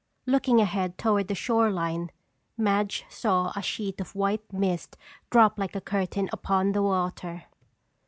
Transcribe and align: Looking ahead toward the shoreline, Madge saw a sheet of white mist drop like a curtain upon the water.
Looking 0.25 0.59
ahead 0.59 0.97
toward 0.97 1.27
the 1.27 1.35
shoreline, 1.35 2.09
Madge 2.57 3.05
saw 3.07 3.53
a 3.55 3.61
sheet 3.61 4.01
of 4.01 4.15
white 4.15 4.51
mist 4.51 4.97
drop 5.29 5.59
like 5.59 5.75
a 5.75 5.81
curtain 5.81 6.27
upon 6.33 6.71
the 6.71 6.81
water. 6.81 7.43